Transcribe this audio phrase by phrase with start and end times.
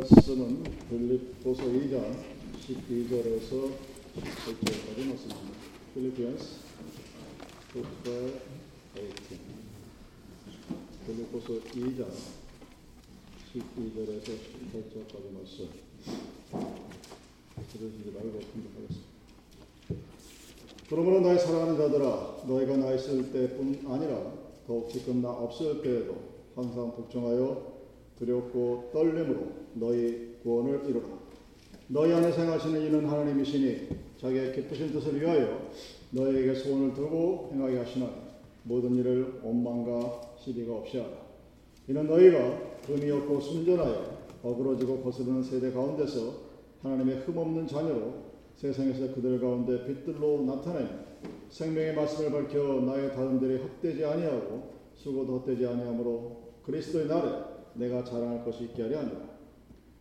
[0.00, 2.16] 말씀은 빌립보서 2장
[2.56, 3.70] 12절에서
[4.16, 5.58] 17절까지 말씀입니다.
[5.92, 6.44] 필리피언스
[7.74, 8.40] 4, 18
[11.06, 12.06] 빌립보서 2장
[13.52, 15.68] 12절에서 18절까지 말씀
[17.70, 19.10] 들으시지 말고 공부하겠습니다.
[20.88, 24.32] 그러므로 나의 사랑하는 자들아 너희가 나 있을 때뿐 아니라
[24.66, 26.16] 더욱 지금 나 없을 때에도
[26.56, 27.79] 항상 복종하여
[28.20, 31.06] 두렵고 떨림으로 너희 구원을 이루라.
[31.88, 35.70] 너희 안에 생하시는 이는 하나님이시니 자기의 기쁘신 뜻을 위하여
[36.10, 38.12] 너희에게 소원을 두고 행하게 하시나니
[38.64, 41.10] 모든 일을 원망과 시비가 없이 하라.
[41.88, 46.50] 이는 너희가 금이 없고 순전하여 어그러지고 거스르는 세대 가운데서
[46.82, 50.86] 하나님의 흠없는 자녀로 세상에서 그들 가운데 빛들로 나타내
[51.48, 58.64] 생명의 말씀을 밝혀 나의 다른들이 헛되지 아니하고 수고도 헛되지 아니하므로 그리스도의 날에 내가 자랑할 것이
[58.64, 59.30] 있게 하려 하니라.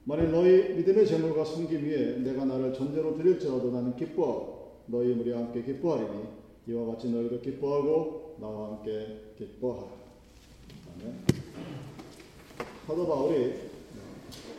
[0.05, 5.61] 만일 너희 믿음의 재물과 섬김 위에 내가 나를 전제로 드릴지라도 나는 기뻐하고 너희 무리 함께
[5.61, 6.23] 기뻐하리니
[6.67, 9.88] 이와 같이 너희도 기뻐하고 나와 함께 기뻐하라.
[12.88, 13.53] 사도 바울이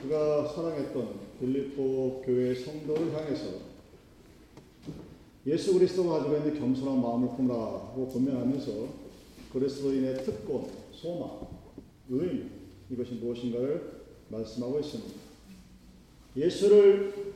[0.02, 3.70] 그가 사랑했던 빌립보 교회 성도를 향해서
[5.46, 8.70] 예수 그리스도가 가지고 있는 겸손한 마음을 품으라고 권면하면서
[9.52, 11.48] 그리스도인의 특권, 소망,
[12.08, 12.59] 의미
[12.90, 15.14] 이것이 무엇인가를 말씀하고 있습니다.
[16.36, 17.32] 예수를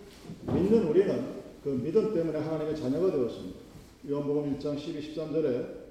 [0.47, 3.59] 믿는 우리는 그 믿음 때문에 하나님의 자녀가 되었습니다.
[4.09, 5.85] 요한복음 1장 12, 13절에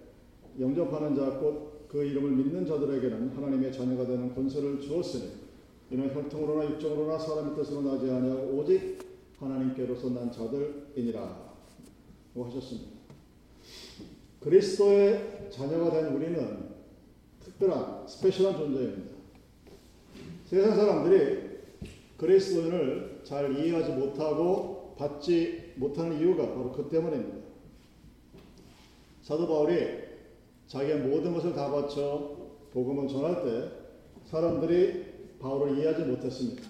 [0.60, 5.30] 영접하는 자, 곧 그 이름을 믿는 자들에게는 하나님의 자녀가 되는 권세를 주었으니
[5.92, 8.98] 이는 혈통으로나 육정으로나 사람의 뜻으로 나지 아니하고 오직
[9.38, 11.54] 하나님께로서 난 자들이니라
[12.36, 12.90] 하셨습니다.
[14.40, 16.70] 그리스도의 자녀가 된 우리는
[17.42, 19.13] 특별한 스페셜한 존재입니다.
[20.46, 21.54] 세상 사람들이
[22.18, 27.38] 그리스도인을 잘 이해하지 못하고 받지 못하는 이유가 바로 그 때문입니다.
[29.22, 30.04] 사도 바울이
[30.68, 32.38] 자기의 모든 것을 다 바쳐
[32.72, 33.72] 복음을 전할 때
[34.26, 35.06] 사람들이
[35.40, 36.64] 바울을 이해하지 못했습니다.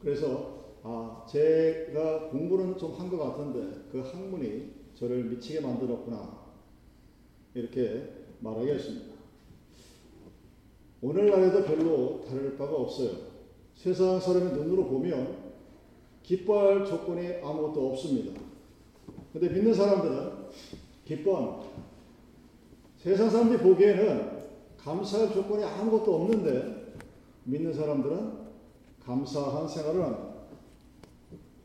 [0.00, 6.40] 그래서 아 제가 공부는 좀 한 것 같은데 그 학문이 저를 미치게 만들었구나
[7.54, 8.08] 이렇게
[8.40, 9.19] 말하게 했습니다.
[11.02, 13.10] 오늘날에도 별로 다를 바가 없어요.
[13.74, 15.50] 세상 사람의 눈으로 보면
[16.22, 18.38] 기뻐할 조건이 아무것도 없습니다.
[19.32, 20.32] 근데 믿는 사람들은
[21.04, 21.70] 기뻐합니다.
[22.98, 24.40] 세상 사람들이 보기에는
[24.76, 26.94] 감사할 조건이 아무것도 없는데
[27.44, 28.40] 믿는 사람들은
[29.02, 30.34] 감사한 생활을 합니다.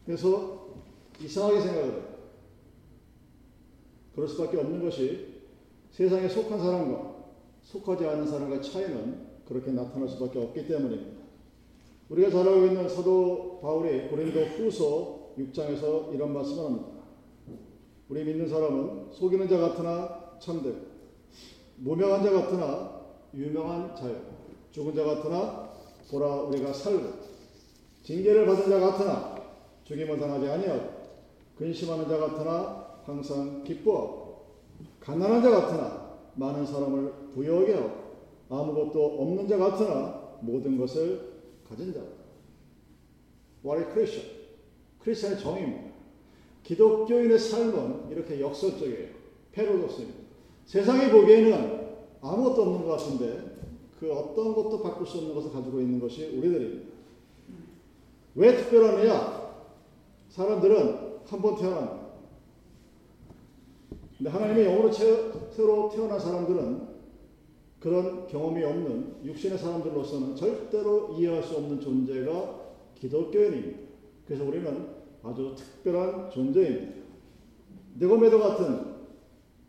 [0.05, 0.67] 그래서
[1.19, 2.03] 이상하게 생각을 해요.
[4.13, 5.43] 그럴 수밖에 없는 것이
[5.91, 7.15] 세상에 속한 사람과
[7.63, 11.25] 속하지 않은 사람과의 차이는 그렇게 나타날 수밖에 없기 때문입니다.
[12.09, 16.87] 우리가 잘 알고 있는 사도 바울이 고린도 후서 6장에서 이런 말씀을 합니다.
[18.07, 20.77] 우리 믿는 사람은 속이는 자 같으나 참되고
[21.77, 23.01] 무명한 자 같으나
[23.33, 24.15] 유명한 자요
[24.71, 25.71] 죽은 자 같으나
[26.09, 27.01] 보라 우리가 살고
[28.03, 29.35] 징계를 받은 자 같으나
[29.83, 30.89] 죽임을 당하지 아니하고
[31.57, 34.45] 근심하는 자 같으나 항상 기뻐하고
[34.99, 38.04] 가난한 자 같으나 많은 사람을 부여하게 하고
[38.49, 41.33] 아무것도 없는 자 같으나 모든 것을
[41.67, 42.01] 가진 자.
[43.63, 44.35] What a Christian.
[44.99, 45.95] 크리스천의 정의입니다.
[46.63, 49.09] 기독교인의 삶은 이렇게 역설적이에요.
[49.51, 50.19] 패러독스입니다.
[50.65, 51.85] 세상이 보기에는
[52.21, 53.55] 아무것도 없는 것 같은데
[53.99, 56.93] 그 어떤 것도 바꿀 수 없는 것을 가지고 있는 것이 우리들입니다.
[58.35, 59.45] 왜 특별하느냐?
[60.29, 62.05] 사람들은 한 번 태어납니다.
[64.17, 66.94] 근데 하나님의 영으로 새로 태어난 사람들은
[67.85, 72.61] 그런 경험이 없는 육신의 사람들로서는 절대로 이해할 수 없는 존재가
[72.95, 73.77] 기독교인입니다.
[74.25, 74.87] 그래서 우리는
[75.21, 77.03] 아주 특별한 존재입니다.
[77.99, 78.95] 네고메도 같은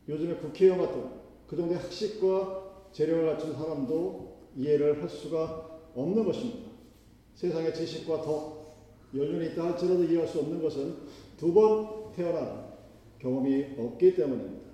[0.09, 1.11] 요즘의 국회의원 같은
[1.47, 6.71] 그 정도의 학식과 재력을 갖춘 사람도 이해를 할 수가 없는 것입니다.
[7.35, 8.77] 세상의 지식과 더
[9.15, 10.95] 연륜이 있다 할지라도 이해할 수 없는 것은
[11.37, 12.65] 두 번 태어난
[13.19, 14.65] 경험이 없기 때문입니다.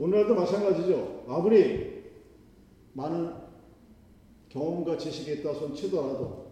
[0.00, 1.24] 오늘날도 마찬가지죠.
[1.28, 1.95] 아무리
[2.96, 3.30] 많은
[4.48, 6.46] 경험과 지식이 있다 손 치더라도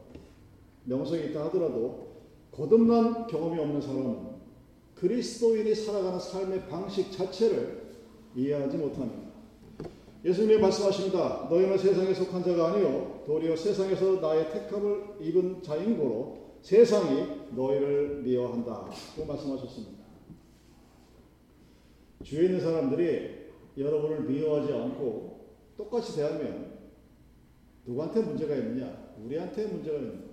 [0.84, 2.14] 명성이 있다 하더라도
[2.52, 4.34] 거듭난 경험이 없는 사람은
[4.94, 7.82] 그리스도인이 살아가는 삶의 방식 자체를
[8.36, 9.24] 이해하지 못합니다.
[10.24, 11.48] 예수님이 말씀하십니다.
[11.50, 18.90] 너희는 세상에 속한 자가 아니요 도리어 세상에서 나의 택함을 입은 자인 고로 세상이 너희를 미워한다.
[19.16, 20.04] 고 말씀하셨습니다.
[22.22, 23.44] 주위에 있는 사람들이
[23.76, 25.43] 여러분을 미워하지 않고
[25.76, 26.78] 똑같이 대하면
[27.86, 29.14] 누구한테 문제가 있느냐?
[29.22, 30.24] 우리한테 문제가 있는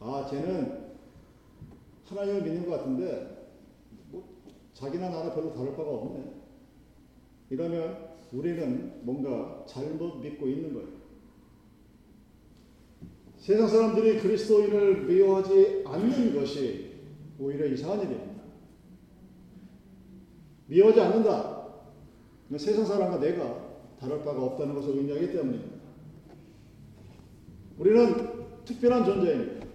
[0.00, 0.94] 아, 쟤는
[2.04, 3.48] 하나님을 믿는 것 같은데
[4.10, 4.24] 뭐
[4.74, 6.34] 자기나 나나 별로 다를 바가 없네.
[7.50, 10.88] 이러면 우리는 뭔가 잘못 믿고 있는 거예요.
[13.38, 16.94] 세상 사람들이 그리스도인을 미워하지 않는 것이
[17.38, 18.42] 오히려 이상한 일입니다.
[20.66, 21.64] 미워하지 않는다.
[22.56, 23.63] 세상 사람과 내가
[24.00, 25.74] 다를 바가 없다는 것을 의미하기 때문입니다.
[27.78, 28.14] 우리는
[28.64, 29.66] 특별한 존재입니다.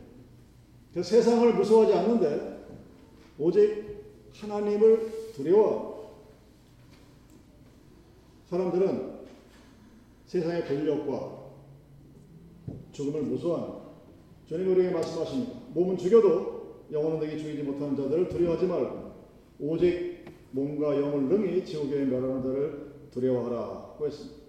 [0.94, 2.66] 그 세상을 무서워하지 않는데
[3.38, 3.89] 오직
[4.33, 5.89] 하나님을 두려워.
[8.50, 9.19] 사람들은
[10.25, 11.39] 세상의 권력과
[12.92, 13.80] 죽음을 무서워합니다.
[14.48, 15.54] 주님 우리에게 말씀하십니다.
[15.74, 19.12] 몸은 죽여도 영혼은 내게 죽이지 못하는 자들을 두려워하지 말고
[19.60, 24.39] 오직 몸과 영을 능히 지옥에 멸하는 자를 두려워하라 고 했습니다.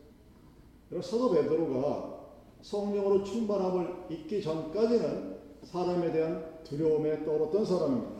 [0.89, 2.21] 그리고 사도 베드로가
[2.63, 8.11] 성령으로 충만함을 잊기 전까지는 사람에 대한 두려움에 떨었던 사람입니다.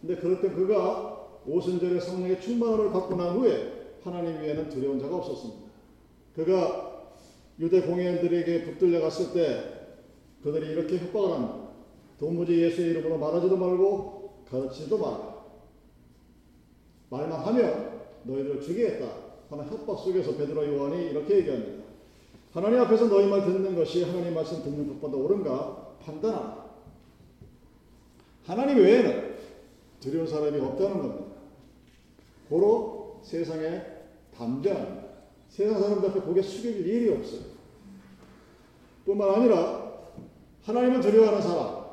[0.00, 5.68] 근데 그럴 때 그가 오순절에 성령의 충만함을 받고 난 후에 하나님 위에는 두려운 자가 없었습니다.
[6.34, 7.12] 그가
[7.58, 9.78] 유대 공회원들에게 붙들려 갔을 때
[10.42, 11.68] 그들이 이렇게 협박을 합니다.
[12.18, 15.38] 도무지 예수의 이름으로 말하지도 말고 가르치지도 마라.
[17.10, 21.84] 말만 하면 너희들을 죽이겠다 하는 협박 속에서 베드로 요한이 이렇게 얘기합니다.
[22.52, 26.68] 하나님 앞에서 너희 말 듣는 것이 하나님 말씀 듣는 것보다 옳은가 판단하라.
[28.44, 29.36] 하나님 외에는
[30.00, 31.26] 두려운 사람이 없다는 겁니다.
[32.48, 33.82] 고로 세상에
[34.34, 35.08] 담대합니다.
[35.48, 37.40] 세상 사람들 앞에 고개 숙일 일이 없어요.
[39.04, 39.88] 뿐만 아니라
[40.62, 41.86] 하나님을 두려워하는 사람,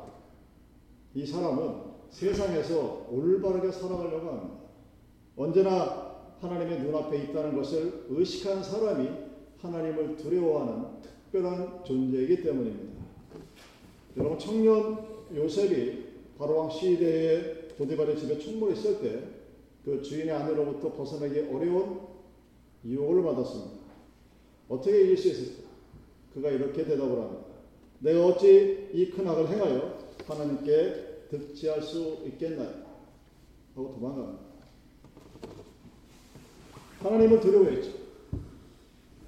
[1.14, 4.54] 이 사람은 세상에서 올바르게 살아가려고 합니다.
[5.36, 6.05] 언제나
[6.48, 9.08] 하나님의 눈앞에 있다는 것을 의식한 사람이
[9.58, 13.04] 하나님을 두려워하는 특별한 존재이기 때문입니다.
[14.16, 14.98] 여러분 청년
[15.34, 16.06] 요셉이
[16.38, 18.38] 바로왕 시대에 보디발의 집에
[18.72, 19.36] 있을 때
[19.86, 22.00] 그 주인의 아내로부터 벗어나기 어려운
[22.84, 23.76] 유혹을 받았습니다.
[24.68, 25.68] 어떻게 이길 수 있을까?
[26.34, 27.44] 그가 이렇게 대답을 합니다.
[28.00, 29.96] 내가 어찌 이 큰 악을 행하여
[30.26, 32.82] 하나님께 득지할 수 있겠나요?
[33.76, 34.45] 하고 도망갑니다.
[37.00, 37.90] 하나님을 두려워했죠.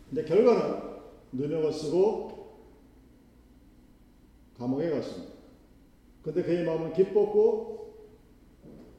[0.09, 0.89] 근데 결과는
[1.33, 2.57] 누명을 쓰고
[4.57, 5.35] 감옥에 갔습니다.
[6.23, 7.95] 근데 그의 마음은 기뻤고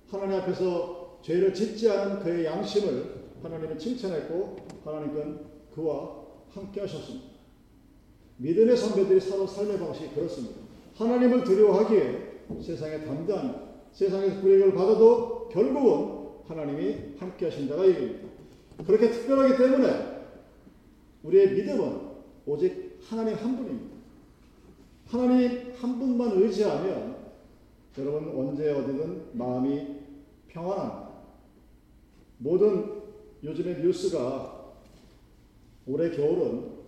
[0.09, 5.39] 하나님 앞에서 죄를 짓지 않은 그의 양심을 하나님은 칭찬했고 하나님은
[5.73, 6.19] 그와
[6.49, 7.27] 함께 하셨습니다.
[8.37, 10.55] 믿음의 선배들이 살아 삶의 방식이 그렇습니다.
[10.95, 12.29] 하나님을 두려워하기에
[12.61, 18.28] 세상에 담대한 세상에서 불이익을 받아도 결국은 하나님이 함께 하신다가 얘기입니다.
[18.85, 20.19] 그렇게 특별하기 때문에
[21.23, 22.09] 우리의 믿음은
[22.45, 23.95] 오직 하나님 한 분입니다.
[25.07, 27.17] 하나님 한 분만 의지하면
[27.97, 29.99] 여러분 언제 어디든 마음이
[30.47, 31.09] 평안합니다.
[32.37, 33.01] 모든
[33.43, 34.73] 요즘의 뉴스가
[35.85, 36.79] 올해 겨울은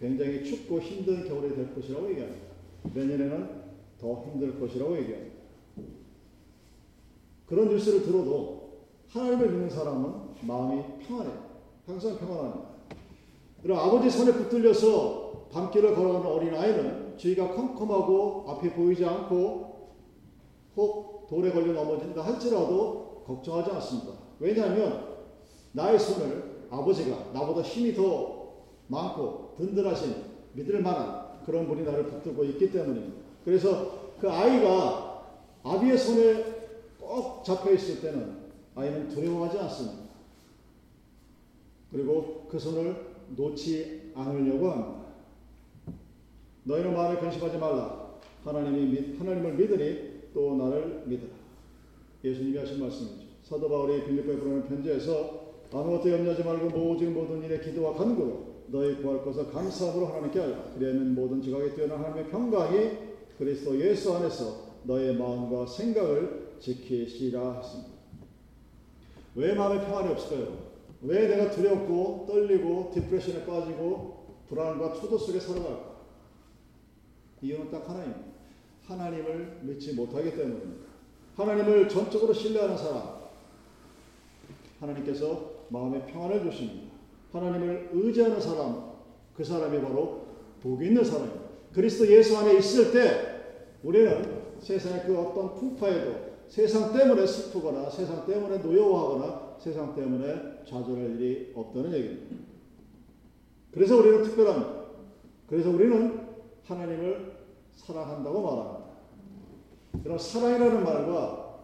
[0.00, 2.46] 굉장히 춥고 힘든 겨울이 될 것이라고 얘기합니다.
[2.94, 3.66] 내년에는
[4.00, 5.36] 더 힘들 것이라고 얘기합니다.
[7.46, 11.46] 그런 뉴스를 들어도 하나님을 믿는 사람은 마음이 평안해요.
[11.86, 12.68] 항상 평안합니다.
[13.62, 19.96] 그리고 아버지 손에 붙들려서 밤길을 걸어가는 어린아이는 주위가 컴컴하고 앞이 보이지 않고
[20.76, 24.12] 혹 돌에 걸려 넘어진다 할지라도 걱정하지 않습니다.
[24.38, 25.16] 왜냐하면
[25.72, 28.54] 나의 손을 아버지가 나보다 힘이 더
[28.88, 30.14] 많고 든든하신
[30.52, 33.16] 믿을 만한 그런 분이 나를 붙들고 있기 때문입니다.
[33.44, 35.22] 그래서 그 아이가
[35.62, 36.44] 아비의 손에
[37.00, 40.05] 꼭 잡혀 있을 때는 아이는 두려워하지 않습니다.
[41.92, 42.94] 그리고 그 손을
[43.36, 45.06] 놓지 않으려고 합니다.
[46.64, 48.16] 너희는 마음에 근심하지 말라.
[48.44, 51.30] 하나님이 믿, 하나님을 믿으니 또 나를 믿으라.
[52.24, 53.26] 예수님이 하신 말씀이죠.
[53.42, 59.24] 사도 바울이 빌립보에 보내는 편지에서 아무것도 염려하지 말고 모든 모든 일에 기도와 간구로 너희 구할
[59.24, 60.72] 것을 감사함으로 하나님께 하라.
[60.74, 62.90] 그리하면 모든 지각에 뛰어난 하나님의 평강이
[63.38, 67.90] 그리스도 예수 안에서 너의 마음과 생각을 지키시라 했습니다.
[69.34, 70.65] 왜 마음에 평안이 없을까요?
[71.06, 75.96] 왜 내가 두렵고 떨리고 디프레션에 빠지고 불안과 초도 속에 살아갈까?
[77.42, 78.20] 이유는 딱 하나입니다.
[78.86, 80.86] 하나님을 믿지 못하기 때문입니다.
[81.36, 83.16] 하나님을 전적으로 신뢰하는 사람,
[84.80, 86.92] 하나님께서 마음에 평안을 주십니다.
[87.32, 88.92] 하나님을 의지하는 사람,
[89.36, 90.26] 그 사람이 바로
[90.62, 91.46] 복 있는 사람입니다.
[91.72, 98.58] 그리스도 예수 안에 있을 때 우리는 세상의 그 어떤 풍파에도 세상 때문에 슬프거나 세상 때문에
[98.58, 102.36] 노여워하거나 세상 때문에 좌절할 일이 없다는 얘기입니다.
[103.72, 104.86] 그래서 우리는 특별합니다.
[105.46, 106.26] 그래서 우리는
[106.64, 107.36] 하나님을
[107.74, 108.86] 사랑한다고 말합니다.
[110.02, 111.60] 그럼 사랑이라는 말과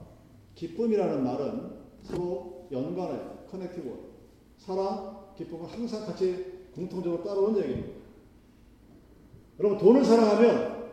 [0.54, 1.70] 기쁨이라는 말은
[2.02, 3.44] 서로 연관해요.
[3.50, 4.12] connective.
[4.58, 8.02] 사랑, 기쁨은 항상 같이 공통적으로 따라오는 얘기입니다.
[9.58, 10.92] 여러분 돈을 사랑하면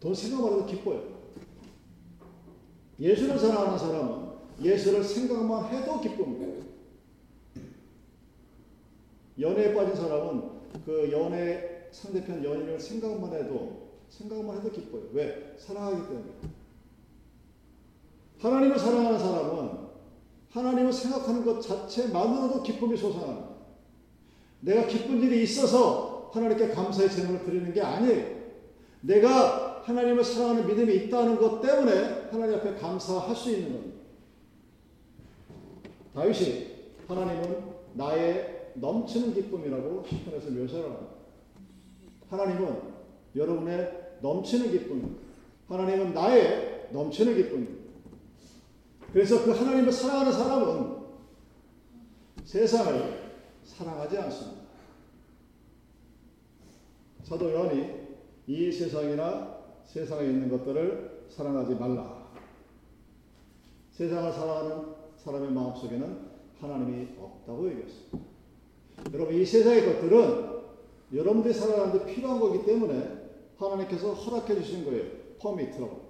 [0.00, 1.02] 돈 생각만 해도 기뻐요.
[2.98, 4.25] 예수를 사랑하는 사람은
[4.62, 6.66] 예수를 생각만 해도 기쁩니다.
[9.38, 10.42] 연애에 빠진 사람은
[10.84, 15.02] 그 연애 상대편 연인을 생각만 해도 생각만 해도 기뻐요.
[15.12, 15.54] 왜?
[15.58, 16.32] 사랑하기 때문에.
[18.38, 19.86] 하나님을 사랑하는 사람은
[20.50, 23.56] 하나님을 생각하는 것 자체만으로도 기쁨이 솟아납니다.
[24.60, 28.36] 내가 기쁜 일이 있어서 하나님께 감사의 제물을 드리는 게 아니에요.
[29.02, 33.95] 내가 하나님을 사랑하는 믿음이 있다는 것 때문에 하나님 앞에 감사할 수 있는 겁니다.
[36.16, 36.66] 다윗이
[37.06, 41.12] 하나님은 나의 넘치는 기쁨이라고 시편에서 묘사를 합니다.
[42.30, 42.80] 하나님은
[43.36, 45.22] 여러분의 넘치는 기쁨입니다.
[45.68, 47.86] 하나님은 나의 넘치는 기쁨입니다.
[49.12, 50.96] 그래서 그 하나님을 사랑하는 사람은
[52.44, 53.32] 세상을
[53.64, 54.62] 사랑하지 않습니다.
[57.24, 58.06] 사도 요한이
[58.46, 59.54] 이 세상이나
[59.84, 62.30] 세상에 있는 것들을 사랑하지 말라.
[63.90, 64.95] 세상을 사랑하는
[65.26, 66.18] 사람의 마음속에는
[66.60, 68.18] 하나님이 없다고 얘기했습니다.
[69.12, 70.56] 여러분 이 세상의 것들은
[71.12, 75.04] 여러분들이 살아가는데 필요한 거기 때문에 하나님께서 허락해 주신 거예요.
[75.40, 76.06] 퍼미트라고.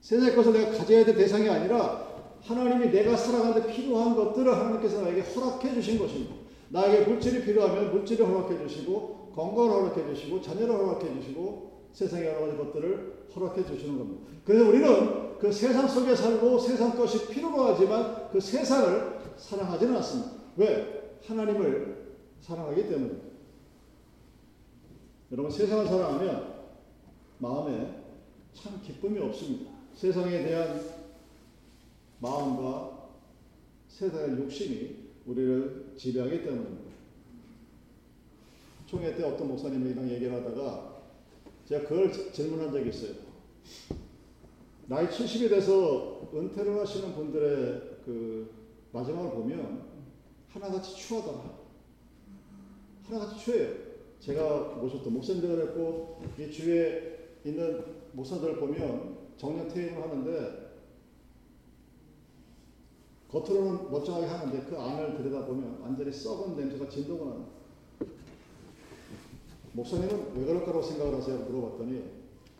[0.00, 2.08] 세상의 것을 내가 가져야 될 대상이 아니라
[2.42, 6.36] 하나님이 내가 살아가는데 필요한 것들을 하나님께서 나에게 허락해 주신 것입니다.
[6.68, 12.56] 나에게 물질이 필요하면 물질을 허락해 주시고 건강을 허락해 주시고 자녀를 허락해 주시고 세상의 여러 가지
[12.56, 14.22] 것들을 허락해 주시는 겁니다.
[14.44, 20.32] 그래서 우리는 그 세상 속에 살고 세상 것이 필요로 하지만 그 세상을 사랑하지는 않습니다.
[20.56, 21.18] 왜?
[21.24, 23.30] 하나님을 사랑하기 때문입니다.
[25.32, 26.54] 여러분 세상을 사랑하면
[27.38, 28.02] 마음에
[28.52, 29.70] 참 기쁨이 없습니다.
[29.94, 30.80] 세상에 대한
[32.18, 33.08] 마음과
[33.88, 36.90] 세상의 욕심이 우리를 지배하기 때문입니다.
[38.86, 40.89] 총회 때 어떤 목사님이랑 얘기를 하다가
[41.70, 43.14] 제가 그걸 질문한 적이 있어요.
[44.88, 48.52] 나이 70이 돼서 은퇴를 하시는 분들의 그
[48.90, 49.84] 마지막을 보면
[50.48, 51.60] 하나같이 추하더라.
[53.04, 53.72] 하나같이 추해요.
[54.18, 57.84] 제가 모셨던 목사님들 했고 이 주위에 있는
[58.14, 60.70] 목사들 보면 정년 퇴임을 하는데
[63.28, 67.59] 겉으로는 멀쩡하게 하는데 그 안을 들여다보면 완전히 썩은 냄새가 진동을 합니다.
[69.72, 71.38] 목사님은 왜 그럴 거라고 생각을 하세요?
[71.38, 72.04] 물어봤더니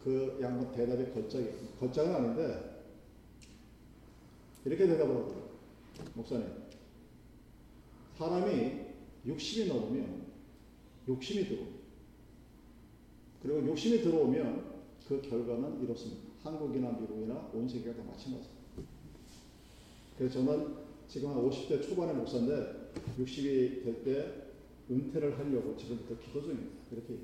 [0.04, 1.54] 그 양반 대답이 걸작이에요.
[1.78, 2.84] 걸작은 아닌데
[4.64, 5.50] 이렇게 대답을 하더라고요.
[6.14, 6.46] 목사님.
[8.16, 8.80] 사람이
[9.26, 10.26] 60이 넘으면
[11.08, 11.62] 욕심이 들어.
[13.42, 16.22] 그리고 욕심이 들어오면 그 결과는 이렇습니다.
[16.44, 18.50] 한국이나 미국이나 온 세계가 다 마찬가지입니다.
[20.16, 20.76] 그래서 저는
[21.08, 24.50] 지금 한 50대 초반의 목사인데 60이 될 때
[24.90, 26.79] 은퇴를 하려고 지금부터 기도 중입니다.
[26.90, 27.14] 이렇게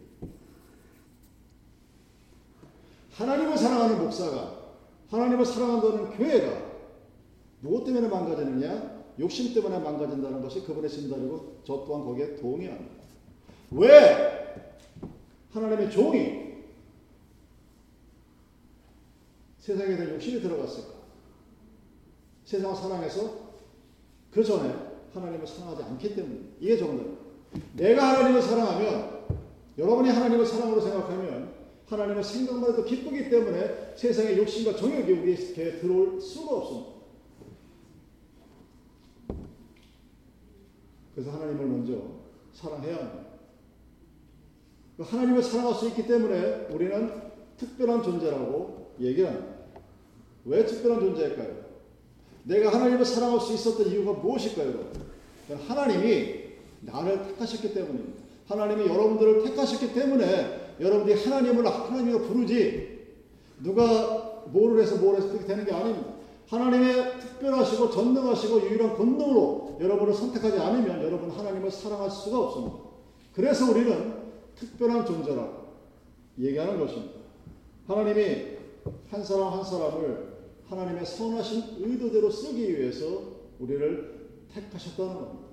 [3.12, 4.66] 하나님을 사랑하는 목사가
[5.10, 6.66] 하나님을 사랑한다는 교회가
[7.60, 8.96] 무엇 때문에 망가지느냐?
[9.18, 12.94] 욕심 때문에 망가진다는 것이 그분의 진단이고 저 또한 거기에 동의합니다.
[13.70, 14.66] 왜
[15.52, 16.46] 하나님의 종이
[19.58, 20.94] 세상에 대한 욕심이 들어갔을까?
[22.44, 23.46] 세상을 사랑해서
[24.30, 24.72] 그 전에
[25.14, 27.22] 하나님을 사랑하지 않기 때문에 이게 정답입니다.
[27.72, 29.15] 내가 하나님을 사랑하면
[29.78, 31.54] 여러분이 하나님을 사랑으로 생각하면
[31.86, 36.96] 하나님을 생각만 해도 기쁘기 때문에 세상의 욕심과 정욕이 우리에게 들어올 수가 없습니다.
[41.14, 42.02] 그래서 하나님을 먼저
[42.52, 43.26] 사랑해야 합니다.
[44.96, 47.10] 그 하나님을 사랑할 수 있기 때문에 우리는
[47.56, 49.46] 특별한 존재라고 얘기합니다.
[50.46, 51.66] 왜 특별한 존재일까요?
[52.44, 54.90] 내가 하나님을 사랑할 수 있었던 이유가 무엇일까요?
[55.68, 56.46] 하나님이
[56.80, 58.15] 나를 택하셨기 때문입니다.
[58.46, 62.96] 하나님이 여러분들을 택하셨기 때문에 여러분들이 하나님을 하나님으로 부르지
[63.62, 66.14] 누가 뭐를 해서 뭘 해서 그렇게 되는 게 아닙니다.
[66.48, 72.76] 하나님의 특별하시고 전능하시고 유일한 권능으로 여러분을 선택하지 않으면 여러분 하나님을 사랑할 수가 없습니다.
[73.34, 74.14] 그래서 우리는
[74.54, 75.66] 특별한 존재라고
[76.38, 77.14] 얘기하는 것입니다.
[77.88, 78.56] 하나님이
[79.10, 80.36] 한 사람 한 사람을
[80.68, 83.22] 하나님의 선하신 의도대로 쓰기 위해서
[83.58, 85.46] 우리를 택하셨다는 겁니다.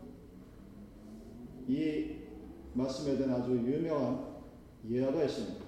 [1.68, 2.23] 이
[2.74, 4.26] 말씀에 대한 아주 유명한
[4.90, 5.64] 예화가 있습니다.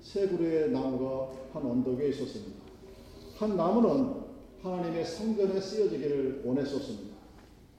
[0.00, 2.60] 세 그루의 나무가 한 언덕에 있었습니다.
[3.36, 4.26] 한 나무는
[4.62, 7.16] 하나님의 성전에 쓰여지기를 원했었습니다.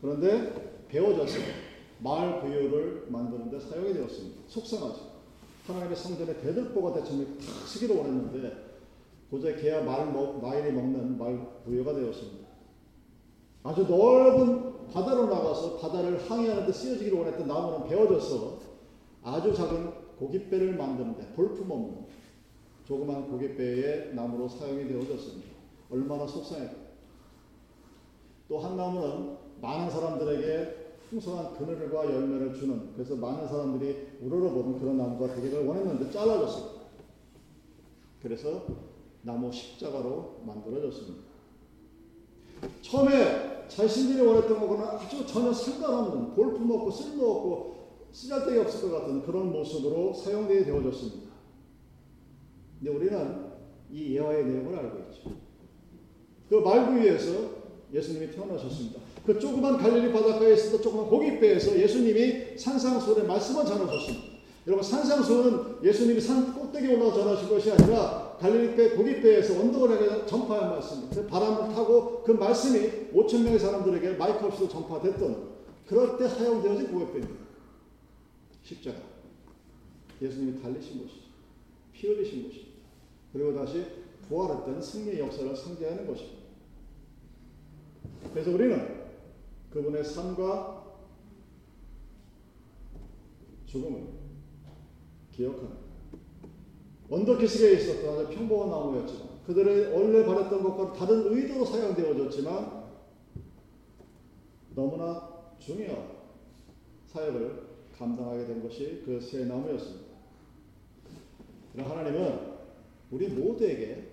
[0.02, 1.40] 그런데 베어져서
[2.00, 4.42] 마을 부유를 만드는데 사용이 되었습니다.
[4.48, 5.18] 속상하죠.
[5.66, 8.68] 하나님의 성전에 대들보가 대처를 탁 쓰기를 원했는데
[9.30, 12.47] 고작 개와 말 먹, 마일이 먹는 말 부여가 되었습니다.
[13.68, 18.60] 아주 넓은 바다로 나가서 바다를 항해하는데 쓰여지기를 원했던 나무는 베어져서
[19.24, 22.06] 아주 작은 고깃배를 만드는데 볼품없는
[22.86, 25.50] 조그만 고깃배의 나무로 사용이 되어졌습니다.
[25.92, 26.88] 얼마나 속상했고
[28.48, 35.66] 또한 나무는 많은 사람들에게 풍성한 그늘과 열매를 주는 그래서 많은 사람들이 우러러보는 그런 나무가 되기를
[35.66, 36.84] 원했는데 잘라졌습니다.
[38.22, 38.66] 그래서
[39.24, 41.28] 나무 십자가로 만들어졌습니다.
[42.82, 47.78] 처음에 자신들이 원했던 것과는 아주 전혀 상관없는 볼품없고 쓸모없고
[48.12, 51.28] 쓰잘데기 없을 것 같은 그런 모습으로 사용되게 되어졌습니다.
[52.80, 53.48] 근데 우리는
[53.92, 55.32] 이 예화의 내용을 알고 있죠.
[56.50, 57.58] 그 말구 위에서
[57.94, 59.00] 예수님이 태어나셨습니다.
[59.26, 64.38] 그 조그만 갈릴리 바닷가에 있었던 조그만 고깃배에서 예수님이 산상수훈의 말씀을 전하셨습니다.
[64.68, 71.16] 여러분 산상수훈은 예수님이 산 꼭대기에 올라가 전하신 것이 아니라 갈릴리배 고깃배에서 언덕을 전파한 말씀입니다.
[71.16, 77.46] 그 바람을 타고 그 말씀이 5천 명의 사람들에게 마이크 없이도 전파됐던 그럴 때 사용되어진 고깃배입니다.
[78.64, 79.00] 십자가.
[80.22, 81.28] 예수님이 달리신 것이죠.
[81.94, 82.78] 피 흘리신 것입니다.
[83.34, 83.86] 그리고 다시
[84.28, 86.38] 부활했던 승리의 역사를 상징하는 것입니다.
[88.34, 89.08] 그래서 우리는
[89.72, 90.86] 그분의 삶과
[93.66, 94.08] 죽음을
[95.32, 95.87] 기억합니다.
[97.10, 102.86] 언더키스에 있었던 아주 평범한 나무였지만 그들의 원래 바랬던 것과 다른 의도로 사용되어졌지만
[104.76, 106.10] 너무나 중요한
[107.08, 110.06] 사역을 감당하게 된 것이 그 새 나무였습니다.
[111.74, 112.40] 그러나 하나님은
[113.12, 114.10] 우리 모두에게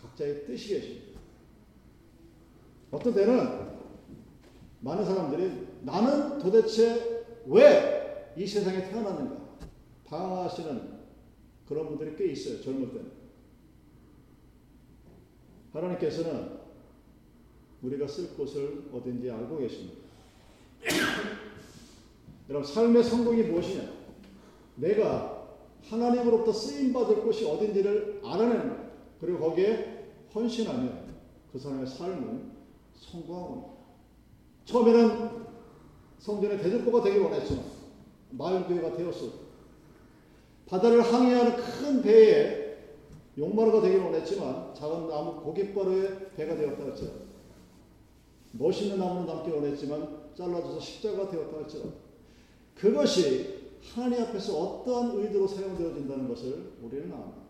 [0.00, 1.18] 각자의 뜻이 계십니다.
[2.90, 3.68] 어떤 때는
[4.80, 7.98] 많은 사람들이 나는 도대체 왜
[8.36, 9.36] 이 세상에 태어났는가
[10.08, 10.97] 당하시는
[11.68, 12.62] 그런 분들이 꽤 있어요.
[12.62, 13.12] 젊을 때는.
[15.72, 16.58] 하나님께서는
[17.82, 19.98] 우리가 쓸 곳을 어딘지 알고 계십니다.
[22.48, 23.92] 여러분 삶의 성공이 무엇이냐?
[24.76, 25.46] 내가
[25.84, 28.90] 하나님으로부터 쓰임 받을 곳이 어딘지를 알아내는 거예요.
[29.20, 31.14] 그리고 거기에 헌신하면
[31.52, 32.52] 그 사람의 삶은
[32.96, 33.68] 성공합니다.
[34.64, 35.46] 처음에는
[36.18, 37.64] 성전의 대적보가 되길 원했지만
[38.30, 39.47] 마을교회가 되었어.
[40.68, 42.76] 바다를 항해하는 큰 배에
[43.36, 47.10] 용마루가 되길 원했지만 작은 나무 고깃바루의 배가 되었다 할지라
[48.52, 51.84] 멋있는 나무는 남길 원했지만 잘라져서 십자가 되었다 할지라
[52.74, 53.58] 그것이
[53.94, 57.42] 하나님 앞에서 어떠한 의도로 사용되어진다는 것을 우리는 압니다.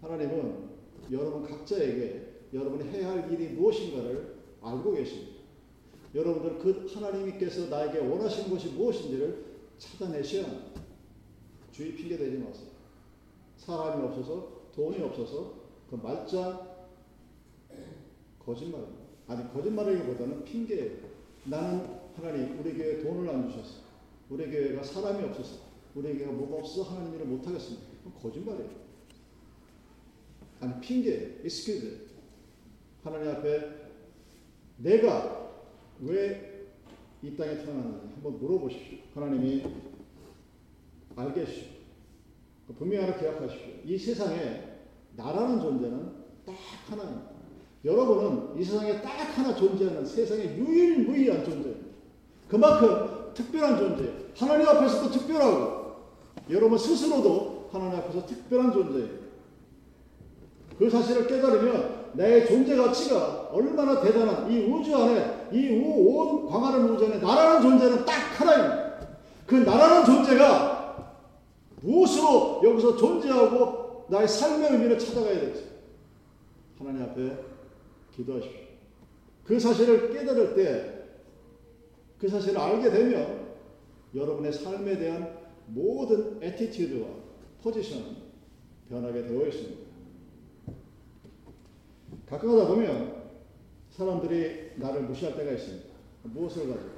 [0.00, 0.70] 하나님은
[1.10, 5.34] 여러분 각자에게 여러분이 해야 할 일이 무엇인가를 알고 계십니다.
[6.14, 9.44] 여러분들 그 하나님께서 나에게 원하시는 것이 무엇인지를
[9.78, 10.83] 찾아내셔야 합니다.
[11.74, 12.68] 주의 핑계 대지 마세요.
[13.56, 15.54] 사람이 없어서 돈이 없어서
[15.90, 16.76] 그 말자
[18.38, 19.04] 거짓말입니다.
[19.26, 20.92] 아니 거짓말이기보다는 핑계예요.
[21.46, 23.80] 나는 하나님 우리 교회 돈을 안 주셨어.
[24.30, 25.58] 우리 교회가 사람이 없어서
[25.96, 27.84] 우리 교회가 뭐가 없어서 하나님 일을 못 하겠습니다.
[28.22, 28.70] 거짓말이에요.
[30.60, 32.06] 아니 핑계, excuse.
[33.02, 33.90] 하나님 앞에
[34.78, 35.50] 내가
[36.00, 36.54] 왜
[37.24, 38.98] 이 땅에 태어났는지 한번 물어보십시오.
[39.14, 39.64] 하나님이
[41.16, 41.68] 알게 해주십시오.
[42.78, 43.68] 분명히 하나 기억하십시오.
[43.84, 44.62] 이 세상에
[45.16, 46.12] 나라는 존재는
[46.46, 46.54] 딱
[46.88, 47.34] 하나입니다.
[47.84, 51.86] 여러분은 이 세상에 딱 하나 존재하는 세상의 유일무이한 존재입니다.
[52.48, 54.12] 그만큼 특별한 존재예요.
[54.36, 55.94] 하나님 앞에서도 특별하고
[56.50, 59.24] 여러분 스스로도 하나님 앞에서 특별한 존재예요.
[60.78, 67.06] 그 사실을 깨달으면 내 존재 가치가 얼마나 대단한 이 우주 안에 이 온 광활한 우주
[67.06, 68.84] 안에 나라는 존재는 딱 하나입니다.
[69.46, 70.83] 그 나라는 존재가
[71.84, 75.64] 무엇으로 여기서 존재하고 나의 삶의 의미를 찾아가야 될지
[76.78, 77.36] 하나님 앞에
[78.16, 78.60] 기도하십시오.
[79.44, 80.94] 그 사실을 깨달을 때
[82.24, 83.54] 그 사실을 알게 되면
[84.14, 87.06] 여러분의 삶에 대한 모든 attitude와
[87.62, 88.16] 포지션은
[88.88, 89.82] 변하게 되어 있습니다.
[92.26, 93.24] 가끔 하다 보면
[93.90, 95.86] 사람들이 나를 무시할 때가 있습니다.
[96.22, 96.90] 무엇을 가지고?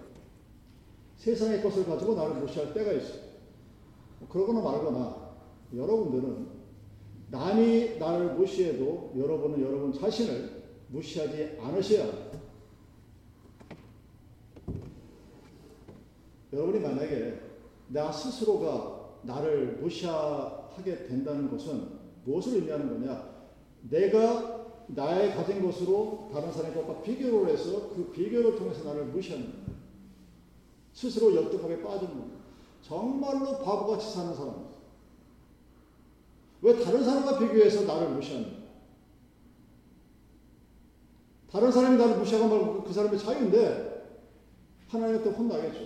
[1.17, 3.26] 세상의 것을 가지고 나를 무시할 때가 있어요.
[4.29, 5.37] 그러거나 말거나
[5.75, 6.57] 여러분들은
[7.31, 12.39] 남이 나를 무시해도 여러분은 여러분 자신을 무시하지 않으셔야 합니다.
[16.53, 17.41] 여러분이 만약에
[17.89, 21.89] 나 스스로가 나를 무시하게 된다는 것은
[22.25, 23.37] 무엇을 의미하는 거냐?
[23.91, 29.67] 내가 나의 가진 것으로 다른 사람의 것과 비교를 해서 그 비교를 통해서 나를 무시하는 거예요.
[30.93, 32.36] 스스로 역등함에 빠지는 거예요.
[32.87, 34.77] 정말로 바보같이 사는 사람입니다.
[36.63, 38.67] 왜 다른 사람과 비교해서 나를 무시하는 거예요?
[41.51, 44.21] 다른 사람이 나를 무시하고 말고 그 사람의 자유인데
[44.89, 45.81] 하나님한테 혼나겠죠.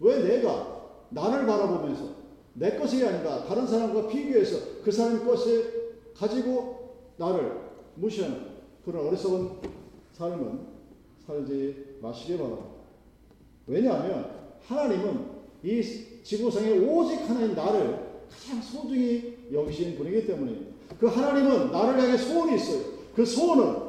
[0.00, 2.14] 왜 내가 나를 바라보면서
[2.54, 7.60] 내 것이 아니라 다른 사람과 비교해서 그 사람 것을 가지고 나를
[7.96, 9.58] 무시하는 그런 어리석은
[10.12, 10.66] 삶은
[11.26, 12.70] 살지 마시기 바랍니다.
[13.66, 15.33] 왜냐하면 하나님은
[15.64, 15.82] 이
[16.22, 20.74] 지구상에 오직 하나님 나를 가장 소중히 여기신 분이기 때문입니다.
[21.00, 22.84] 그 하나님은 나를 향해 소원이 있어요.
[23.14, 23.82] 그 소원은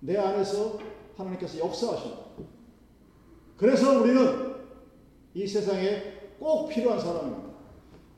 [0.00, 0.78] 내 안에서
[1.16, 2.22] 하나님께서 역사하십니다.
[3.58, 4.54] 그래서 우리는
[5.34, 6.02] 이 세상에
[6.38, 7.52] 꼭 필요한 사람입니다.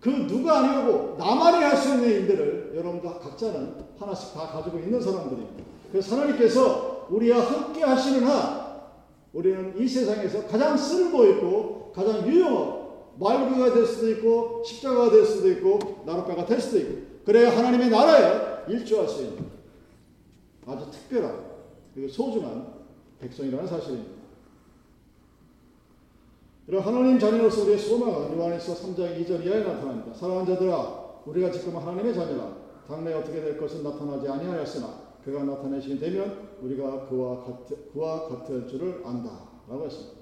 [0.00, 5.64] 그 누가 아니고 나만이 할 수 있는 일들을 여러분들 각자는 하나씩 다 가지고 있는 사람들입니다.
[5.90, 8.64] 그래서 하나님께서 우리와 함께 하시는 한
[9.32, 15.50] 우리는 이 세상에서 가장 쓸모 있고 가장 유용하고 말구가 될 수도 있고 십자가가 될 수도
[15.52, 19.46] 있고 나룻배가 될 수도 있고 그래야 하나님의 나라에 일조할 수 있는
[20.66, 21.44] 아주 특별한
[21.94, 22.74] 그리고 소중한
[23.20, 24.14] 백성이라는 사실입니다.
[26.66, 30.14] 이런 하나님 자녀로서 우리의 소망은 요한에서 3장 2절 이하에 나타납니다.
[30.14, 32.56] 사랑하는 자들아 우리가 지금 하나님의 자녀라
[32.88, 39.02] 당내 어떻게 될 것은 나타나지 아니하였으나 그가 나타내시게 되면 우리가 그와 같 그와 같을 줄을
[39.04, 40.13] 안다 라고 했습니다.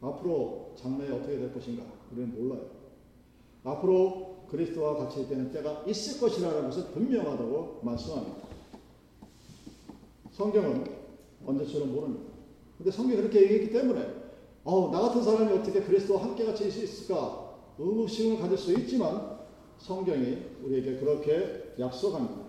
[0.00, 2.66] 앞으로 장래에 어떻게 될 것인가 우리는 몰라요.
[3.64, 8.46] 앞으로 그리스도와 같이 되는 때가 있을 것이라는 것은 분명하다고 말씀합니다.
[10.32, 10.84] 성경은
[11.44, 12.32] 언제처럼 모릅니다.
[12.76, 14.06] 근데 성경이 그렇게 얘기했기 때문에
[14.64, 19.38] 어, 나 같은 사람이 어떻게 그리스도와 함께 같이 있을 수 있을까 의무심을 가질 수 있지만
[19.78, 22.46] 성경이 우리에게 그렇게 약속합니다.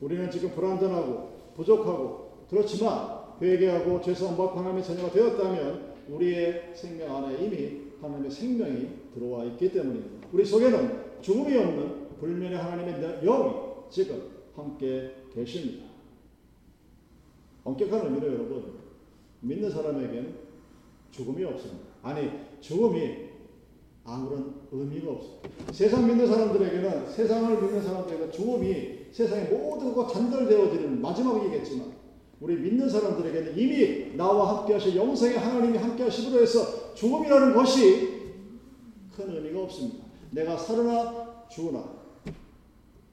[0.00, 7.88] 우리는 지금 불완전하고 부족하고 그렇지만 회개하고 죄송 받고 하나님의 자녀가 되었다면 우리의 생명 안에 이미
[8.00, 10.28] 하나님의 생명이 들어와 있기 때문입니다.
[10.32, 13.54] 우리 속에는 죽음이 없는 불면의 하나님의 영이
[13.90, 14.22] 지금
[14.54, 15.86] 함께 계십니다.
[17.64, 18.78] 엄격한 의미로 여러분
[19.40, 20.34] 믿는 사람에겐
[21.10, 21.84] 죽음이 없습니다.
[22.02, 23.28] 아니 죽음이
[24.04, 25.72] 아무런 의미가 없습니다.
[25.72, 31.97] 세상 믿는 사람들에게는 세상을 믿는 사람들에게 죽음이 세상의 모든 것과 잔덜되어지는 마지막이겠지만
[32.40, 38.36] 우리 믿는 사람들에게는 이미 나와 함께 하실 영생의 하나님이 함께 하시므로 해서 죽음이라는 것이
[39.16, 40.06] 큰 의미가 없습니다.
[40.30, 41.98] 내가 살으나 죽으나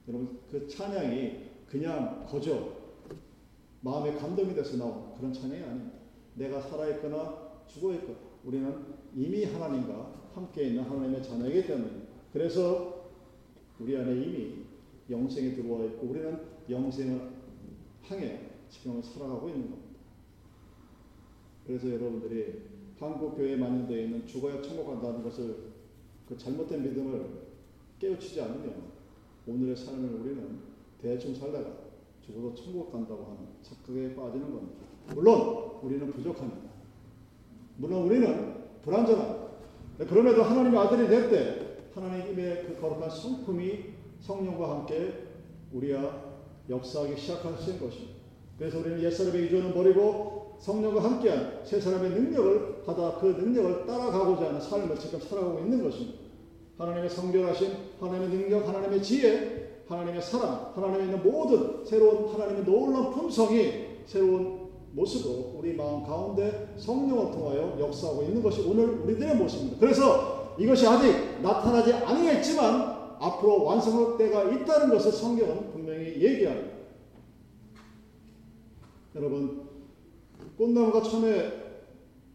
[0.08, 2.76] 여러분 그 찬양이 그냥 거저
[3.80, 5.98] 마음에 감동이 돼서 나온 그런 찬양이 아닙니다.
[6.34, 8.84] 내가 살아있거나 죽어있거나 우리는
[9.14, 12.06] 이미 하나님과 함께 있는 하나님의 자녀이기 때문입니다.
[12.32, 13.10] 그래서
[13.80, 14.66] 우리 안에 이미
[15.10, 16.38] 영생이 들어와 있고 우리는
[16.70, 17.30] 영생을
[18.08, 19.96] 향해 지금 살아가고 있는 겁니다.
[21.66, 22.62] 그래서 여러분들이
[22.98, 25.72] 한국 교회에 만연되어 있는 죽어야 천국 간다는 것을
[26.28, 27.46] 그 잘못된 믿음을
[27.98, 28.92] 깨우치지 않으면
[29.46, 30.60] 오늘의 삶을 우리는
[31.00, 31.70] 대충 살다가
[32.24, 34.84] 죽어도 천국 간다고 하는 착각에 빠지는 겁니다.
[35.14, 36.70] 물론 우리는 부족합니다.
[37.76, 39.46] 물론 우리는 불완전합니다.
[39.98, 43.84] 그럼에도 하나님의 아들이 될 때 하나님의 그 거룩한 성품이
[44.20, 45.28] 성령과 함께
[45.72, 46.24] 우리와
[46.68, 48.15] 역사하기 시작하신 것입니다.
[48.58, 54.60] 그래서 우리는 옛사람의 의존을 버리고 성령과 함께한 새 사람의 능력을 받아 그 능력을 따라가고자 하는
[54.60, 56.18] 삶을 지금 살아가고 있는 것입니다.
[56.78, 63.86] 하나님의 성결하신 하나님의 능력, 하나님의 지혜, 하나님의 사랑, 하나님의 있는 모든 새로운 하나님의 놀라운 품성이
[64.06, 69.78] 새로운 모습으로 우리 마음 가운데 성령을 통하여 역사하고 있는 것이 오늘 우리들의 모습입니다.
[69.78, 76.75] 그래서 이것이 아직 나타나지 아니겠지만 앞으로 완성할 때가 있다는 것을 성경은 분명히 얘기합니다.
[79.16, 79.66] 여러분,
[80.58, 81.80] 꽃나무가 처음에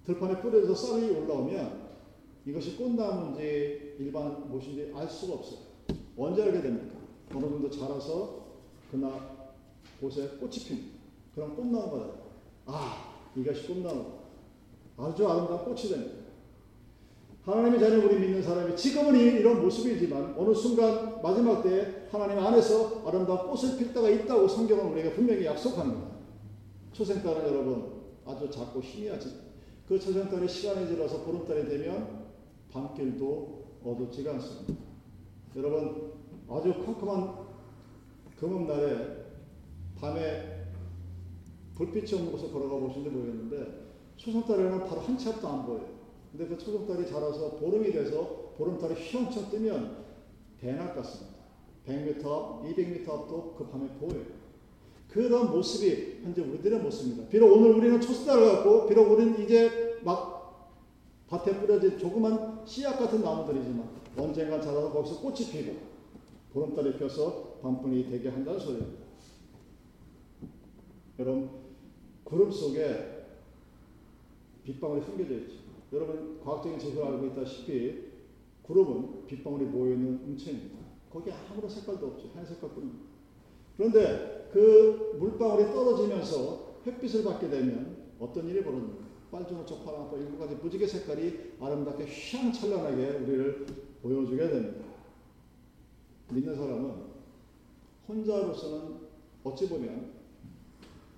[0.03, 1.91] 들판에 뿌려져서 싹이 올라오면
[2.47, 5.59] 이것이 꽃나무인지 일반 무엇인지 알 수가 없어요.
[6.17, 6.95] 언제 알게 됩니까?
[7.35, 8.45] 어느 정도 자라서
[8.89, 9.11] 그날
[10.01, 10.91] 곳에 꽃이 핀
[11.35, 12.19] 그런 꽃나무가 돼요.
[12.65, 14.05] 아, 이것이 꽃나무.
[14.97, 16.21] 아주 아름다운 꽃이 됩니다.
[17.43, 23.49] 하나님의 자녀 우리 믿는 사람이 지금은 이런 모습이지만 어느 순간 마지막 때에 하나님 안에서 아름다운
[23.49, 26.20] 꽃을 필 때가 있다고 성경은 우리에게 분명히 약속합니다.
[26.93, 29.51] 초생달은 여러분 아주 작고 희미하지.
[29.87, 32.27] 그 초생달이 시간이 지나서 보름달이 되면
[32.71, 34.73] 밤길도 어둡지가 않습니다.
[35.55, 36.13] 여러분
[36.49, 37.47] 아주 컴컴한
[38.37, 39.21] 금음날에
[39.99, 40.65] 밤에
[41.75, 45.89] 불빛이 없는 곳에 걸어가 보신지 모르겠는데 초생달에는 바로 한 치 앞도 안 보여요.
[46.31, 50.05] 근데 그 초생달이 자라서 보름이 돼서 보름달이 휘엄청 뜨면
[50.59, 51.41] 대낮 같습니다.
[51.87, 54.40] 100m, 200m 앞도 그 밤에 보여요.
[55.11, 57.27] 그런 모습이 현재 우리들의 모습입니다.
[57.27, 60.79] 비록 오늘 우리는 초승달을 갖고, 비록 우리는 이제 막
[61.27, 65.75] 밭에 뿌려진 조그만 씨앗 같은 나무들이지만 언젠가 자라서 거기서 꽃이 피고
[66.53, 69.01] 보름달이 펴서 밤분이 되게 한다는 소리입니다.
[71.19, 71.49] 여러분
[72.23, 73.27] 구름 속에
[74.63, 75.55] 빗방울이 숨겨져 있죠.
[75.93, 78.11] 여러분 과학적인 지식을 알고 있다시피
[78.63, 80.77] 구름은 빗방울이 모여 있는 음체입니다.
[81.11, 82.29] 거기 아무런 색깔도 없죠.
[82.33, 83.05] 한 색깔뿐입니다.
[83.77, 89.11] 그런데 그 물방울이 떨어지면서 햇빛을 받게 되면 어떤 일이 벌어집니까?
[89.31, 93.65] 빨주노초 파란빛 일곱 가지 무지개 색깔이 아름답게 휘황찬란하게 우리를
[94.01, 94.85] 보여주게 됩니다.
[96.31, 96.91] 믿는 사람은
[98.07, 98.95] 혼자로서는
[99.43, 100.11] 어찌 보면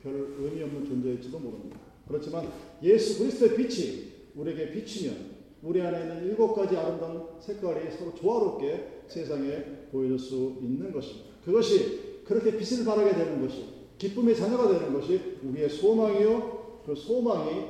[0.02, 1.80] 별 의미 없는 존재일지도 모릅니다.
[2.08, 2.48] 그렇지만
[2.84, 9.88] 예수 그리스도의 빛이 우리에게 비치면 우리 안에 있는 일곱 가지 아름다운 색깔이 서로 조화롭게 세상에
[9.92, 11.30] 보여줄 수 있는 것입니다.
[11.46, 13.66] 그것이 그렇게 빛을 발하게 되는 것이
[13.98, 16.82] 기쁨의 자녀가 되는 것이 우리의 소망이요.
[16.86, 17.66] 그 소망이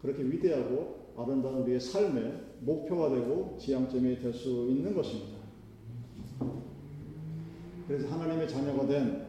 [0.00, 5.38] 그렇게 위대하고 아름다운 우리의 삶의 목표가 되고 지향점이 될 수 있는 것입니다.
[7.86, 9.26] 그래서 하나님의 자녀가 된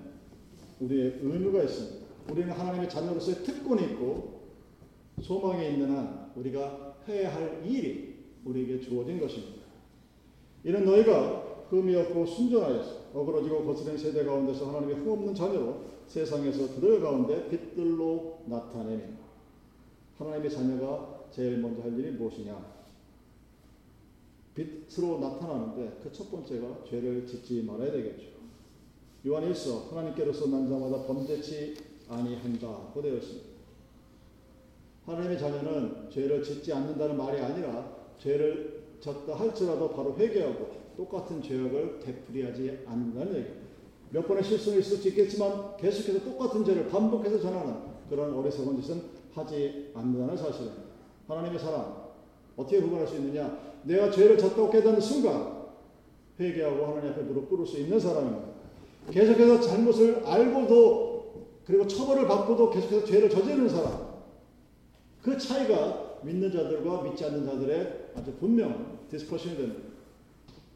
[0.80, 2.06] 우리의 의무가 있습니다.
[2.32, 4.40] 우리는 하나님의 자녀로서의 특권이 있고
[5.22, 9.64] 소망이 있는 한 우리가 해야 할 일이 우리에게 주어진 것입니다.
[10.64, 17.48] 이는 너희가 흠이 없고 순전하여서 어그러지고 거스른 세대 가운데서 하나님의 흠없는 자녀로 세상에서 그들 가운데
[17.48, 19.04] 빛들로 나타내니
[20.18, 22.80] 하나님의 자녀가 제일 먼저 할 일이 무엇이냐?
[24.56, 28.40] 빛으로 나타나는데 그 첫 번째가 죄를 짓지 말아야 되겠죠.
[29.28, 31.76] 요한 1서 하나님께로서 난 자마다 범죄치
[32.10, 33.48] 아니한다고 되어 있습니다.
[35.06, 42.80] 하나님의 자녀는 죄를 짓지 않는다는 말이 아니라 죄를 졌다 할지라도 바로 회개하고 똑같은 죄악을 되풀이하지
[42.86, 43.70] 않는다는 얘기입니다.
[44.12, 47.76] 몇 번의 실수는 있을 수 있겠지만 계속해서 똑같은 죄를 반복해서 전하는
[48.10, 49.02] 그런 어리석은 짓은
[49.34, 50.84] 하지 않는다는 사실입니다.
[51.28, 52.10] 하나님의 사람
[52.58, 53.78] 어떻게 구분할 수 있느냐?
[53.84, 55.60] 내가 죄를 졌다고 깨닫는 순간
[56.38, 58.50] 회개하고 하나님 앞에 무릎 꿇을 수 있는 사람입니다.
[59.10, 64.10] 계속해서 잘못을 알고도 그리고 처벌을 받고도 계속해서 죄를 저지르는 사람.
[65.22, 69.89] 그 차이가 믿는 자들과 믿지 않는 자들의 아주 분명 디스커션이 됩니다.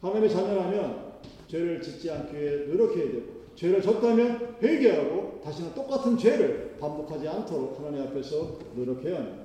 [0.04, 1.14] 하나님의 자녀라면
[1.48, 8.02] 죄를 짓지 않기 위해 노력해야 되고 죄를 졌다면 회개하고 다시는 똑같은 죄를 반복하지 않도록 하나님
[8.02, 9.44] 앞에서 노력해야 합니다.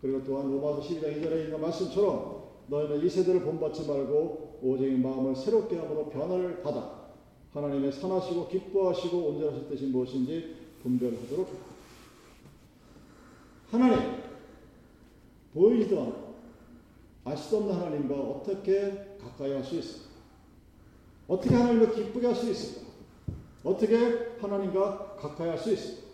[0.00, 5.76] 그리고 또한 로마서 12장 2절에 있는 말씀처럼 너희는 이 세대를 본받지 말고 오직 마음을 새롭게
[5.76, 7.04] 함으로 변화를 받아
[7.52, 11.48] 하나님의 선하시고 기뻐하시고 온전하실 뜻이 무엇인지 분별하도록
[13.70, 13.98] 하나님
[15.52, 16.23] 보이지도 않고
[17.24, 20.04] 알 수도 없는 하나님과 어떻게 가까이 할 수 있을까?
[21.26, 22.86] 어떻게 하나님과 기쁘게 할 수 있을까?
[23.62, 23.96] 어떻게
[24.40, 26.04] 하나님과 가까이 할 수 있을까?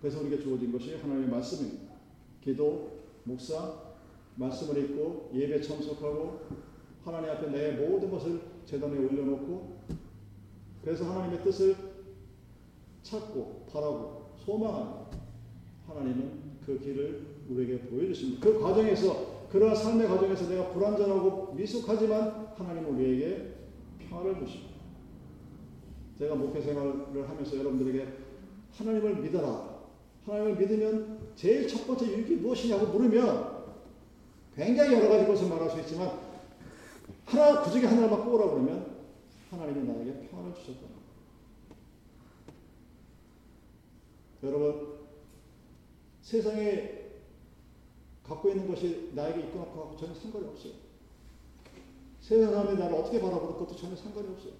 [0.00, 1.94] 그래서 우리에게 주어진 것이 하나님의 말씀입니다.
[2.42, 3.90] 기도, 묵상,
[4.36, 6.40] 말씀을 읽고 예배 참석하고
[7.04, 9.80] 하나님 앞에 내 모든 것을 재단에 올려놓고
[10.82, 11.76] 그래서 하나님의 뜻을
[13.02, 14.92] 찾고 바라고 소망하는
[15.86, 18.46] 하나님은 그 길을 우리에게 보여주십니다.
[18.46, 23.54] 그 과정에서 그러한 삶의 과정에서 내가 불완전하고 미숙하지만 하나님은 우리에게
[23.98, 24.70] 평화를 주십니다.
[26.18, 28.06] 제가 목회 생활을 하면서 여러분들에게
[28.76, 29.80] 하나님을 믿어라.
[30.26, 33.60] 하나님을 믿으면 제일 첫 번째 유익이 무엇이냐고 물으면
[34.54, 36.12] 굉장히 여러 가지 것을 말할 수 있지만
[37.24, 38.96] 하나 그 중에 하나만 꼽으라 그러면
[39.50, 40.86] 하나님이 나에게 평안을 주셨다.
[44.42, 45.00] 여러분
[46.22, 46.99] 세상에
[48.30, 50.72] 갖고 있는 것이 나에게 있고 없고 전혀 상관이 없어요.
[52.20, 54.52] 세상 사람이 나를 어떻게 바라보는 것도 전혀 상관이 없어요.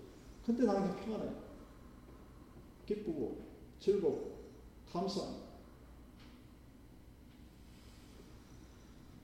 [0.45, 1.35] 근데 나는 평안해요.
[2.85, 3.39] 기쁘고
[3.79, 4.41] 즐겁고
[4.93, 5.45] 감사합니다.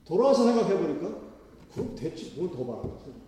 [0.05, 1.19] 돌아와서 생각해 보니까
[1.73, 3.27] 그럼 대체 뭘 더 바라는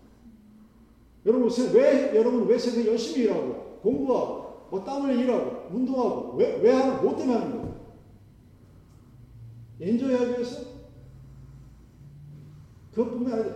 [1.25, 7.03] 여러분 왜 여러분 왜 세상에 열심히 일하고 공부하고 뭐 땀을 일하고 운동하고 왜 왜 하는
[7.03, 7.79] 뭐 때문에 하는 거예요?
[9.81, 10.78] 엔조이하기 위해서
[12.99, 13.55] 그것뿐만 아니라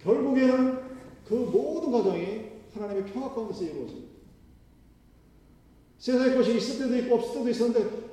[0.00, 0.78] 결국에는
[1.26, 4.08] 그 모든 과정이 하나님의 평화 가운데서 이루어집니다.
[5.98, 8.08] 세상의 것이 있을 때도 있고 없을 때도 있었는데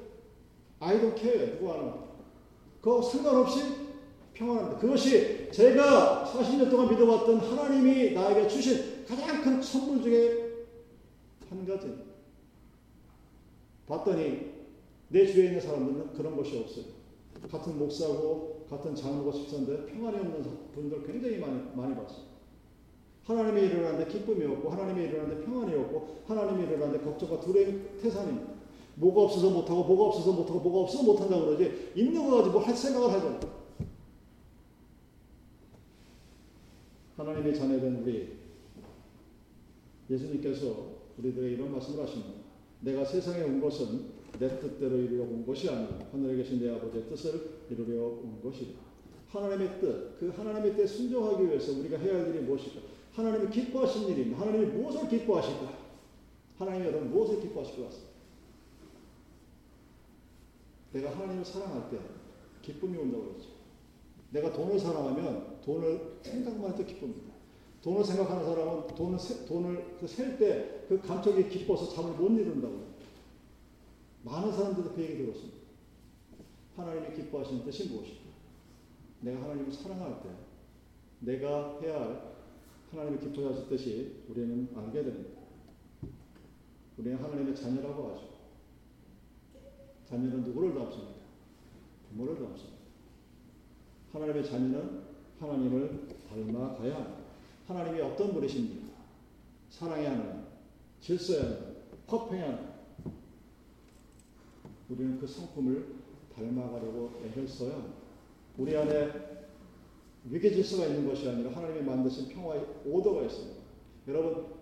[0.79, 1.93] I don't care 누구 하는
[2.81, 3.61] 그 상관없이
[4.33, 4.79] 평안합니다.
[4.79, 10.65] 그것이 제가 40년 동안 믿어왔던 하나님이 나에게 주신 가장 큰 선물 중에
[11.47, 11.93] 한 가지.
[13.87, 14.51] 봤더니
[15.09, 16.85] 내 주위에 있는 사람들은 그런 것이 없어요.
[17.51, 22.35] 같은 목사고 같은 장로고 집사인데 평안이 없는 분들 굉장히 많이 많이 봤어요.
[23.23, 28.53] 하나님이 일어나는데 기쁨이 없고 하나님이 일어나는데 평안이 없고 하나님이 일어나는데 걱정과 두려움 태산입니다.
[28.95, 33.11] 뭐가 없어서 못하고 뭐가 없어서 못하고 뭐가 없어서 못한다고 그러지 있는 거 가지고 할 생각을
[33.13, 33.39] 하잖아요.
[37.17, 38.37] 하나님의 자녀된 우리
[40.09, 42.31] 예수님께서 우리들에게 이런 말씀을 하십니다.
[42.81, 47.65] 내가 세상에 온 것은 내 뜻대로 이루려고 온 것이 아니라 하늘에 계신 내 아버지의 뜻을
[47.69, 48.79] 이루려고 온 것이다.
[49.29, 52.81] 하나님의 뜻, 그 하나님의 뜻에 순종하기 위해서 우리가 해야 할 일이 무엇일까?
[53.13, 54.41] 하나님이 기뻐하신 일입니다.
[54.41, 55.85] 하나님이 무엇을 기뻐하실까?
[56.57, 58.15] 하나님이 여러분 무엇을 기뻐하실 것 같습니다.
[60.93, 61.97] 내가 하나님을 사랑할 때
[62.61, 63.49] 기쁨이 온다고 그러죠.
[64.31, 67.33] 내가 돈을 사랑하면 돈을 생각만 해도 기쁩니다.
[67.81, 72.94] 돈을 생각하는 사람은 돈을 세, 돈을 그셀때 그 감격이 기뻐서 잠을 못 이룬다고.
[74.25, 75.57] 많은 사람들도 그 얘기 들었습니다.
[76.75, 78.25] 하나님이 기뻐하시는 뜻이 무엇일까?
[79.21, 80.29] 내가 하나님을 사랑할 때
[81.19, 82.35] 내가 해야 할
[82.91, 85.41] 하나님이 기뻐하실 뜻이 우리는 알게 됩니다.
[86.97, 88.29] 우리는 하나님의 자녀라고 하죠.
[90.09, 91.21] 자녀는 누구를 닮습니까?
[92.09, 92.75] 부모를 닮습니다.
[94.11, 95.03] 하나님의 자녀는
[95.39, 97.25] 하나님을 닮아가야 합니다.
[97.67, 98.95] 하나님이 어떤 분이십니까?
[99.69, 100.45] 사랑의 하나님,
[101.01, 101.75] 질서의 하나님,
[102.07, 102.74] 화평의 하나님.
[104.89, 105.95] 우리는 그 성품을
[106.33, 107.93] 닮아가려고 애를 써야
[108.57, 109.11] 우리 안에
[110.25, 113.61] 위계 질서가 있는 것이 아니라 하나님이 만드신 평화의 오더가 있습니다.
[114.07, 114.55] 여러분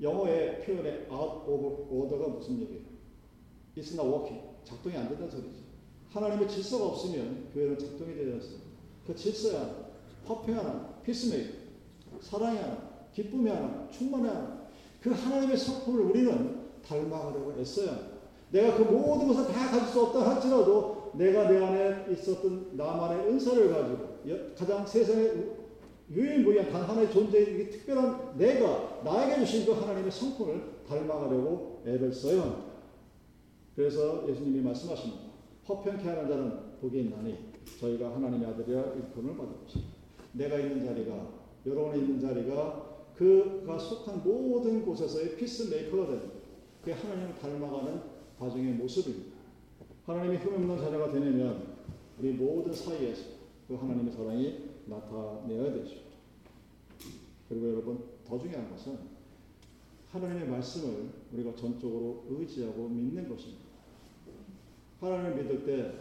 [0.00, 2.82] 영어의 표현의 out of order가 무슨 얘기예요?
[3.76, 4.42] It's not working.
[4.64, 5.64] 작동이 안 된다는 소리죠.
[6.10, 8.64] 하나님의 질서가 없으면 교회는 작동이 되지 않습니다.
[9.06, 9.84] 그 질서야
[10.24, 11.52] 화평 하나 피스메이커
[12.20, 14.68] 사랑의 하나 기쁨의 하나 충만의 하나
[15.00, 18.13] 그 하나님의 성품을 우리는 닮아가려고 애써야 합니다.
[18.54, 23.68] 내가 그 모든 것을 다 가질 수 없다 할지라도 내가 내 안에 있었던 나만의 은사를
[23.68, 24.20] 가지고
[24.56, 25.28] 가장 세상에
[26.08, 32.64] 유일무이한 단 하나의 존재의 특별한 내가 나에게 주신 그 하나님의 성품을 닮아가려고 애를 써야 합니다.
[33.74, 35.24] 그래서 예수님이 말씀하십니다.
[35.68, 37.36] 허평케 하는 자는 복이 있나니
[37.80, 39.94] 저희가 하나님의 아들이라 일품을 받을 것입니다.
[40.32, 41.28] 내가 있는 자리가
[41.66, 46.30] 여러분이 있는 자리가 그가 속한 모든 곳에서의 피스메이커가 되는
[46.84, 48.13] 그 하나님을 닮아가는
[48.44, 49.36] 가정의 모습입니다.
[50.04, 51.76] 하나님의 힘없는 자녀가 되려면
[52.18, 53.22] 우리 모든 사이에서
[53.66, 55.96] 그 하나님의 사랑이 나타내야 되죠.
[57.48, 58.98] 그리고 여러분 더 중요한 것은
[60.10, 63.64] 하나님의 말씀을 우리가 전적으로 의지하고 믿는 것입니다.
[65.00, 65.92] 하나님을 믿을 때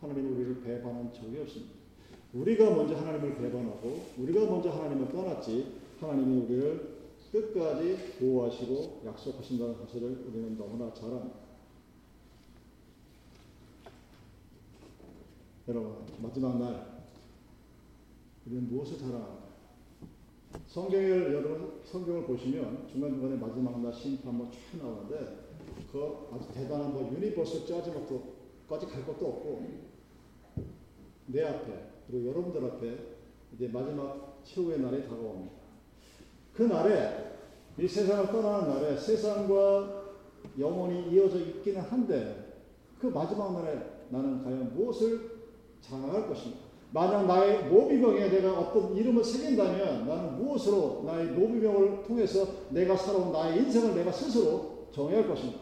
[0.00, 1.74] 하나님이 우리를 배반한 적이 없습니다.
[2.32, 6.93] 우리가 먼저 하나님을 배반하고 우리가 먼저 하나님을 떠났지 하나님이 우리를
[7.34, 11.34] 끝까지 보호하시고 약속하신다는 사실을 우리는 너무나 잘 압니다.
[15.66, 17.08] 여러분, 마지막 날,
[18.46, 19.44] 우리는 무엇을 자랑합니까?
[20.68, 25.44] 성경을, 여러분, 성경을 보시면 중간중간에 마지막 날 심판 뭐쫙 나오는데,
[25.90, 29.66] 그 아주 대단한 뭐 유니버스 짜지못까지 갈 것도 없고,
[31.26, 32.98] 내 앞에, 그리고 여러분들 앞에
[33.54, 35.63] 이제 마지막 최후의 날이 다가옵니다.
[36.54, 37.24] 그 날에
[37.78, 40.04] 이 세상을 떠나는 날에 세상과
[40.58, 42.62] 영원히 이어져 있기는 한데
[43.00, 45.32] 그 마지막 날에 나는 과연 무엇을
[45.80, 46.58] 자랑할 것인가?
[46.92, 53.58] 만약 나의 묘비명에 내가 어떤 이름을 새긴다면 나는 무엇으로 나의 묘비명을 통해서 내가 살아온 나의
[53.58, 55.58] 인생을 내가 스스로 정해야 할 것인가?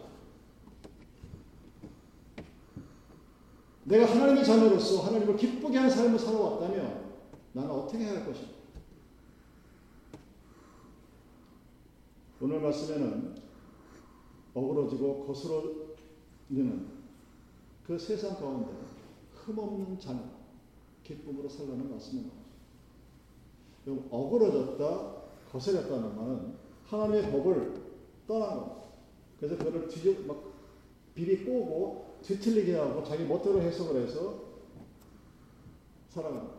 [3.84, 7.12] 내가 하나님의 자녀로서 하나님을 기쁘게 하는 삶을 살아왔다면
[7.54, 8.61] 나는 어떻게 해야 할 것인가?
[12.42, 13.36] 오늘 말씀에는
[14.52, 16.88] 어그러지고 거스러지는
[17.86, 18.72] 그 세상 가운데
[19.32, 20.24] 흠없는 자녀,
[21.04, 22.34] 기쁨으로 살라는 말씀입니다.
[24.10, 27.74] 어그러졌다, 거스렸다는 말은 하나님의 법을
[28.26, 28.88] 떠난 겁니다.
[29.38, 30.42] 그래서 그거를 뒤집, 막
[31.14, 34.42] 비비 꼬고 뒤틀리게 하고 자기 멋대로 해석을 해서
[36.08, 36.54] 살아갑니다.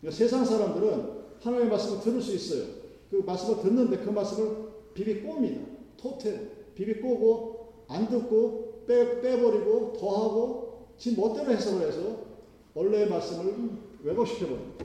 [0.00, 2.75] 그러니까 세상 사람들은 하나님의 말씀을 들을 수 있어요.
[3.10, 5.66] 그 말씀을 듣는데 그 말씀을 비비 꼽니다.
[5.96, 12.26] 토테 비비 꼬고 안 듣고 빼, 빼버리고 더하고 지 멋대로 해석을 해서
[12.74, 13.70] 원래의 말씀을
[14.02, 14.84] 왜곡시켜버립니다.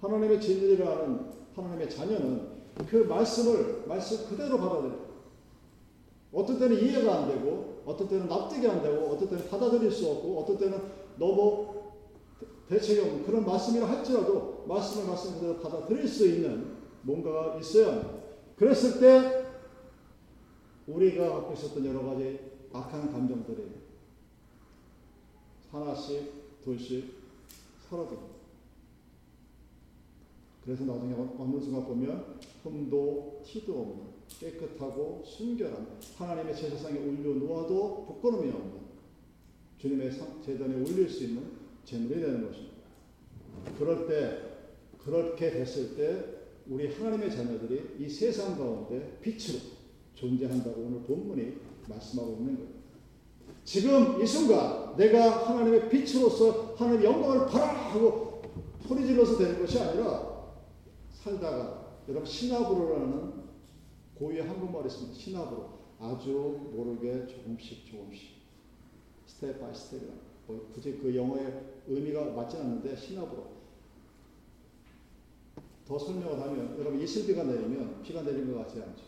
[0.00, 5.10] 하나님의 진리를 아는 하나님의 자녀는 그 말씀을 말씀 그대로 받아들여요.
[6.32, 10.38] 어떤 때는 이해가 안 되고, 어떤 때는 납득이 안 되고, 어떤 때는 받아들일 수 없고,
[10.38, 10.80] 어떤 때는
[11.16, 11.79] 너무
[12.70, 18.20] 대책이 없는 그런 말씀이라 할지라도 말씀을 말씀 그대로 받아들일 수 있는 뭔가가 있어야.
[18.54, 19.44] 그랬을 때
[20.86, 22.38] 우리가 갖고 있었던 여러 가지
[22.72, 23.72] 악한 감정들이
[25.72, 27.12] 하나씩 둘씩
[27.88, 28.30] 사라집니다.
[30.64, 38.80] 그래서 나중에 어느 순간 보면 흠도 티도 없는 깨끗하고 순결한 하나님의 제사상에 올려놓아도 부끄러움이 없는
[39.78, 40.12] 주님의
[40.44, 42.76] 제단에 올릴 수 있는 재물이 되는 것입니다.
[43.78, 44.50] 그럴 때,
[44.98, 49.58] 그렇게 됐을 때 우리 하나님의 자녀들이 이 세상 가운데 빛으로
[50.14, 51.56] 존재한다고 오늘 본문이
[51.88, 52.80] 말씀하고 있는 거예요.
[53.64, 58.42] 지금 이 순간 내가 하나님의 빛으로서 하나님의 영광을 발하라 하고
[58.86, 60.54] 소리 질러서 되는 것이 아니라
[61.10, 63.32] 살다가 여러분 시나브로라는
[64.14, 65.18] 고유의 한국말이 있습니다.
[65.18, 68.40] 시나브로 아주 모르게 조금씩 조금씩
[69.26, 70.29] step by step이라 뭐
[70.74, 71.52] 굳이 그 영어의
[71.88, 73.60] 의미가 맞지 않는데 시나브로
[75.86, 79.02] 더 설명을 하면 여러분 이슬비가 내리면 비가 내리는 것 같지 않죠.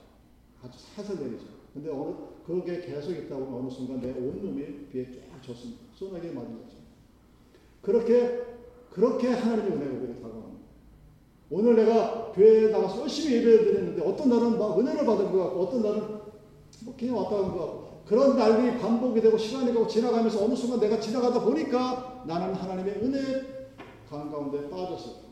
[0.62, 1.44] 아주 살살 내리죠.
[1.72, 2.14] 근데 어느
[2.44, 5.80] 그게 계속 있다 보면 어느 순간 내 온몸이 비에 쫙 젖습니다.
[5.94, 6.76] 소나기에 맞은 거죠.
[7.80, 8.42] 그렇게
[8.90, 10.62] 그렇게 하나님의 은혜가 우리에게 다가옵니다.
[11.50, 15.82] 오늘 내가 교회에 나가서 열심히 예배를 드렸는데 어떤 날은 막 은혜를 받은 것 같고 어떤
[15.82, 16.00] 날은
[16.84, 20.98] 뭐 그냥 왔다 간것 같고 그런 날이 반복이 되고 시간이 가고 지나가면서 어느 순간 내가
[20.98, 23.18] 지나가다 보니까 나는 하나님의 은혜
[24.08, 25.22] 강 가운데 빠졌어.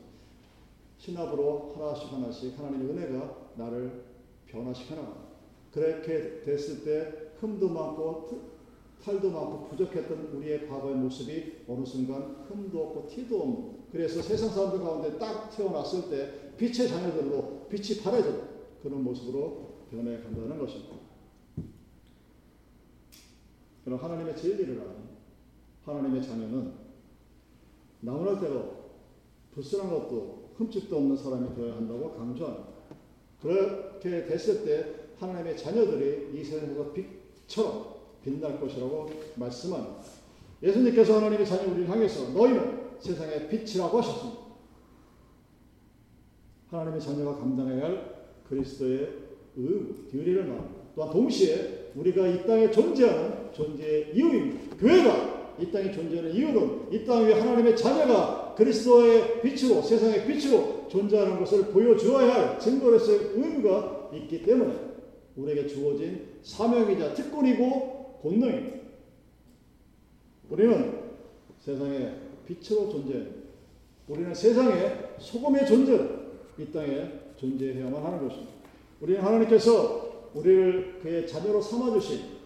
[0.99, 4.05] 신압으로 하나씩 하나씩 하나님의 은혜가 나를
[4.47, 5.31] 변화시켜 나가.
[5.73, 8.51] 그렇게 됐을 때 흠도 많고
[9.03, 14.81] 탈도 많고 부족했던 우리의 과거의 모습이 어느 순간 흠도 없고 티도 없는 그래서 세상 사람들
[14.81, 18.31] 가운데 딱 태어났을 때 빛의 자녀들로 빛이 바래져
[18.83, 21.10] 그런 모습으로 변해 간다는 것입니다.
[23.85, 25.11] 그럼 하나님의 진리를 아는
[25.85, 26.73] 하나님의 자녀는
[28.01, 28.81] 나무랄 대로
[29.53, 32.69] 불순한 것도 흠집도 없는 사람이 되어야 한다고 강조합니다.
[33.41, 40.03] 그렇게 됐을 때 하나님의 자녀들이 이 세상에서 빛처럼 빛날 것이라고 말씀합니다.
[40.63, 44.41] 예수님께서 하나님의 자녀 우리를 향해서 너희는 세상의 빛이라고 하셨습니다.
[46.69, 50.81] 하나님의 자녀가 감당해야 할 그리스도의 의무, 듀리를 말합니다.
[50.95, 54.77] 또한 동시에 우리가 이 땅에 존재하는 존재의 이유입니다.
[54.77, 61.39] 교회가 이 땅에 존재하는 이유는 이 땅 위에 하나님의 자녀가 그리스도의 빛으로 세상의 빛으로 존재하는
[61.39, 64.75] 것을 보여주어야 할 증거로서의 의무가 있기 때문에
[65.37, 68.79] 우리에게 주어진 사명이자 특권이고 본능입니다.
[70.51, 70.99] 우리는
[71.61, 72.15] 세상의
[72.47, 73.41] 빛으로 존재합니다.
[74.09, 76.01] 우리는 세상의 소금의 존재,
[76.59, 78.53] 이 땅에 존재해야만 하는 것입니다.
[79.01, 82.41] 우리는 하나님께서 우리를 그의 자녀로 삼아주신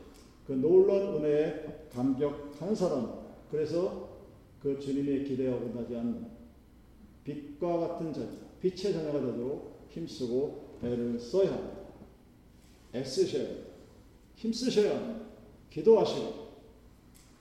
[0.47, 4.09] 그 놀라운 은혜에 감격하는 사람, 그래서
[4.61, 6.26] 그 주님의 기대에 어긋나지 않는
[7.24, 8.28] 빛과 같은 자녀,
[8.61, 11.76] 빛의 자녀가 되도록 힘쓰고 애를 써야 합니다.
[12.95, 13.70] 애쓰셔야 합니다.
[14.35, 15.26] 힘쓰셔야 합니다.
[15.70, 16.45] 기도하시고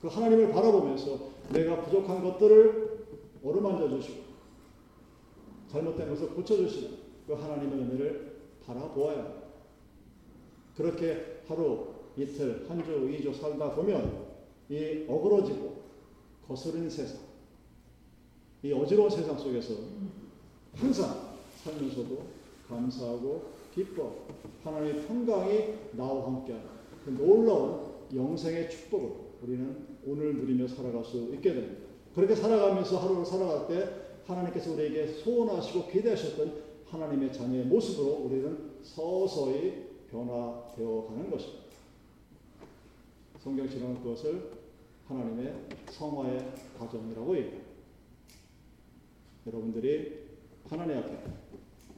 [0.02, 3.06] 그 하나님을 바라보면서 내가 부족한 것들을
[3.44, 4.24] 어루만져 주시고
[5.70, 9.43] 잘못된 것을 고쳐주시는 그 하나님의 은혜를 바라보아야 합니다.
[10.76, 14.26] 그렇게 하루, 이틀, 한 주, 이 주 살다 보면
[14.70, 15.84] 이 어그러지고
[16.48, 17.20] 거스른 세상,
[18.64, 19.74] 이 어지러운 세상 속에서
[20.76, 22.24] 항상 살면서도
[22.68, 23.44] 감사하고
[23.74, 24.16] 기뻐
[24.64, 26.66] 하나님의 평강이 나와 함께하는
[27.06, 29.10] 그 놀라운 영생의 축복을
[29.44, 31.84] 우리는 오늘 누리며 살아갈 수 있게 됩니다.
[32.16, 33.90] 그렇게 살아가면서 하루를 살아갈 때
[34.26, 39.83] 하나님께서 우리에게 소원하시고 기대하셨던 하나님의 자녀의 모습으로 우리는 서서히
[40.14, 41.64] 변화되어 가는 것입니다.
[43.44, 44.52] 성경처럼 그것을
[45.08, 47.74] 하나님의 성화의 과정이라고 얘기합니다.
[49.48, 50.24] 여러분들이
[50.70, 51.18] 하나님 앞에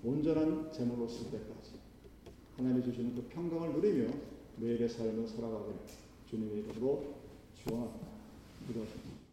[0.04, 1.74] 온전한 제물로 쓸 때까지
[2.58, 4.12] 하나님이 주시는 그 평강을 누리며
[4.58, 5.76] 매일의 삶을 살아가길
[6.30, 7.16] 주님의 이름으로
[7.56, 8.08] 축원합니다.
[8.68, 9.15] 기도하십니다.